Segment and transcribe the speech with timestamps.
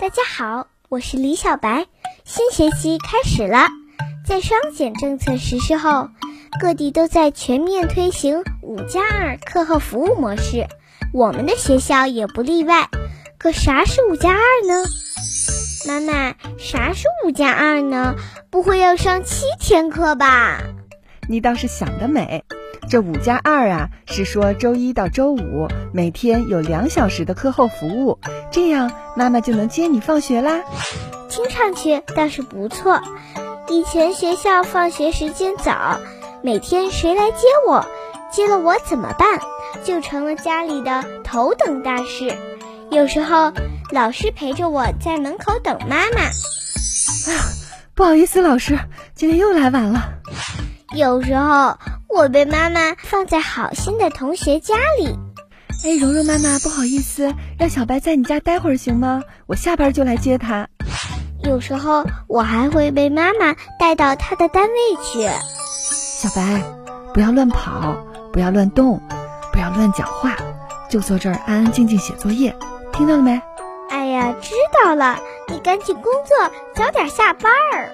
[0.00, 1.86] 大家好，我是李小白。
[2.24, 3.68] 新学期开始了，
[4.26, 6.08] 在双减政策实施后，
[6.60, 10.66] 各地都在全面推行“五加二”课后服务模式，
[11.14, 12.88] 我们的学校也不例外。
[13.38, 14.84] 可啥是“五加二”呢？
[15.86, 18.16] 妈妈，啥是“五加二”呢？
[18.50, 20.62] 不会要上七天课吧？
[21.28, 22.44] 你倒是想得美。
[22.92, 28.18] 这五加二啊，是说周一到周五每天有两小时的课后服务，
[28.50, 30.60] 这样妈妈就能接你放学啦。
[31.30, 33.00] 听上去倒是不错。
[33.68, 36.00] 以前学校放学时间早，
[36.42, 37.86] 每天谁来接我，
[38.30, 39.40] 接了我怎么办，
[39.82, 42.36] 就成了家里的头等大事。
[42.90, 43.54] 有时候
[43.90, 46.20] 老师陪着我在门口等妈妈。
[46.20, 47.42] 哎呀，
[47.94, 48.78] 不好意思，老师，
[49.14, 50.12] 今天又来晚了。
[50.94, 51.78] 有时候。
[52.14, 55.18] 我被妈妈放在好心的同学家里。
[55.84, 59.22] 哎，蓉蓉妈妈，不好意思，让小白在你家待会儿行吗？
[59.46, 60.68] 我下班就来接他。
[61.42, 65.26] 有时候我还会被妈妈带到他的单位去。
[65.80, 66.62] 小白，
[67.14, 67.96] 不要乱跑，
[68.32, 69.00] 不要乱动，
[69.50, 70.36] 不要乱讲话，
[70.88, 72.54] 就坐这儿安安静静写作业，
[72.92, 73.40] 听到了没？
[73.88, 74.54] 哎呀，知
[74.84, 77.90] 道了，你赶紧工作，早点下班儿。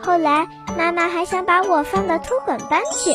[0.00, 0.46] 后来。
[0.78, 3.12] 妈妈还想把我放到托管班去，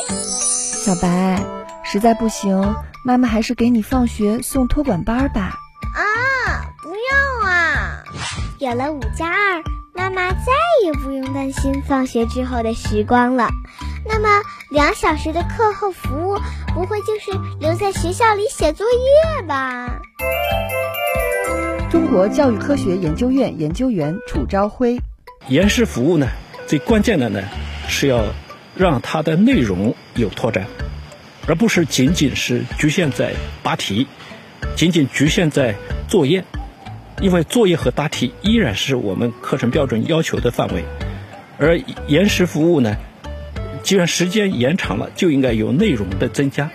[0.84, 1.42] 小白，
[1.82, 5.54] 实在不行，妈妈还是给你放学送托管班吧。
[5.94, 6.04] 啊，
[6.82, 8.04] 不要啊！
[8.58, 9.62] 有了五加二，
[9.94, 10.52] 妈妈再
[10.84, 13.48] 也不用担心放学之后的时光了。
[14.04, 14.28] 那么，
[14.68, 16.38] 两小时的课后服务，
[16.74, 20.02] 不会就是留在学校里写作业吧？
[21.90, 25.00] 中国教育科学研究院研究员楚朝晖，
[25.48, 26.28] 延时服务呢？
[26.66, 27.42] 最关键的呢，
[27.88, 28.24] 是要
[28.76, 30.66] 让它的内容有拓展，
[31.46, 34.06] 而不是仅仅是局限在答题，
[34.74, 35.74] 仅仅局限在
[36.08, 36.44] 作业，
[37.20, 40.84] 因为作业和答题依然是我们课程标准要求的范围，
[41.58, 42.96] 而延时服务呢，
[43.82, 46.70] 既然时间延长了，就应该有内容的增加，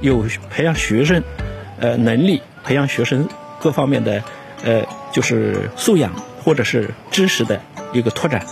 [0.00, 1.22] 有培养学生
[1.78, 3.28] 呃能力，培养学生
[3.60, 4.24] 各方面的
[4.64, 7.60] 呃就是素养或者是知识的
[7.92, 8.46] 一个拓展。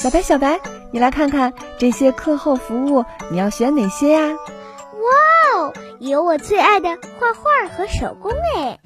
[0.00, 0.60] 小白，小白，
[0.92, 4.28] 你来看看这些课后服务，你要选哪些呀？
[4.28, 8.78] 哇哦，有我最爱的画画和手工哎！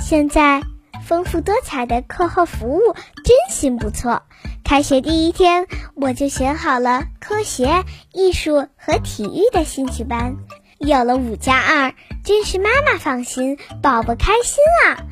[0.00, 0.62] 现在
[1.04, 2.94] 丰富多彩的课后服务
[3.24, 4.22] 真心不错。
[4.62, 5.66] 开学第一天，
[5.96, 7.82] 我就选好了科学、
[8.12, 10.36] 艺术和体育的兴趣班。
[10.78, 11.94] 有了五加二，
[12.24, 15.02] 真是妈妈放心，宝宝开心啊！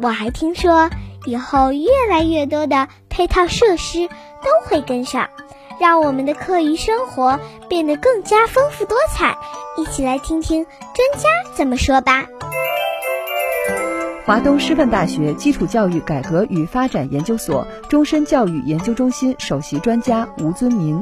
[0.00, 0.88] 我还听说
[1.26, 4.08] 以后越来越多的配套设施。
[4.42, 5.30] 都会跟上，
[5.80, 9.36] 让我们的课余生活变得更加丰富多彩。
[9.76, 12.26] 一起来听听专家怎么说吧。
[14.26, 21.00] 华东师范大学基础教育改革与发展研究所终身教育研究中心首席专家吴尊明：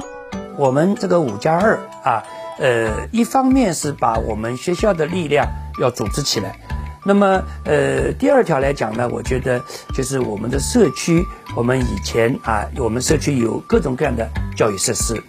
[0.59, 2.23] 我们这个五加二啊，
[2.59, 5.47] 呃，一方面是把我们学校的力量
[5.81, 6.59] 要组织起来。
[7.03, 9.63] 那么，呃，第二条来讲呢，我觉得
[9.95, 11.25] 就是我们的社区，
[11.57, 15.23] 我们以前啊，我们社区有各种各样的教育设施，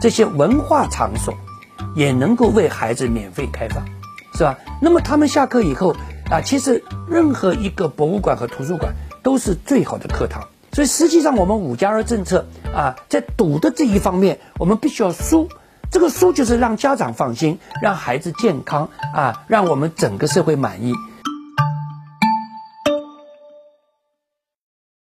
[0.00, 1.34] 这些文化场所
[1.96, 3.82] 也能够为孩子免费开放，
[4.34, 4.58] 是吧？
[4.82, 5.96] 那么他们下课以后
[6.30, 10.48] 啊，其实任何一个博物馆和图书馆都是最好的课堂。
[10.72, 15.48] 所以实际上，我们五加二政策啊，在堵的这一方面，我们必须要输。
[15.90, 20.92] 这个输就是让家长放心，让孩子健康啊，让我们整个社会满意。